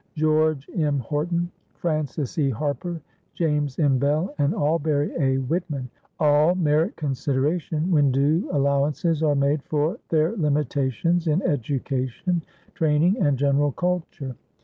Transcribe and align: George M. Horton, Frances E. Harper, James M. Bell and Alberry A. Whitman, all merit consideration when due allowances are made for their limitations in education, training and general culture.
George 0.15 0.67
M. 0.75 0.97
Horton, 0.97 1.51
Frances 1.75 2.35
E. 2.39 2.49
Harper, 2.49 2.99
James 3.35 3.77
M. 3.77 3.99
Bell 3.99 4.33
and 4.39 4.51
Alberry 4.55 5.11
A. 5.19 5.37
Whitman, 5.37 5.91
all 6.19 6.55
merit 6.55 6.95
consideration 6.95 7.91
when 7.91 8.11
due 8.11 8.49
allowances 8.51 9.21
are 9.21 9.35
made 9.35 9.61
for 9.61 9.99
their 10.09 10.35
limitations 10.37 11.27
in 11.27 11.43
education, 11.43 12.41
training 12.73 13.17
and 13.21 13.37
general 13.37 13.73
culture. 13.73 14.35